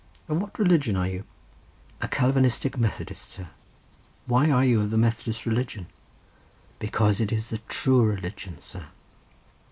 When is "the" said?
4.89-4.97, 7.51-7.59